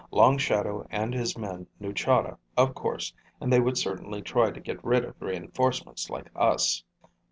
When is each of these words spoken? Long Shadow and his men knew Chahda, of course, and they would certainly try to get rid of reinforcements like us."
Long 0.09 0.39
Shadow 0.39 0.87
and 0.89 1.13
his 1.13 1.37
men 1.37 1.67
knew 1.79 1.93
Chahda, 1.93 2.39
of 2.57 2.73
course, 2.73 3.13
and 3.39 3.53
they 3.53 3.59
would 3.59 3.77
certainly 3.77 4.23
try 4.23 4.49
to 4.49 4.59
get 4.59 4.83
rid 4.83 5.05
of 5.05 5.13
reinforcements 5.21 6.09
like 6.09 6.31
us." 6.35 6.83